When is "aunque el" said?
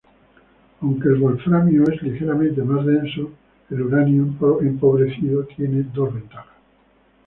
0.81-1.17